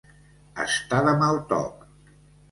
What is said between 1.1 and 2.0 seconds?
mal toc.